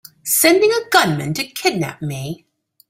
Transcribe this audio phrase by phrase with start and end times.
[0.23, 2.47] Sending a gunman to kidnap me!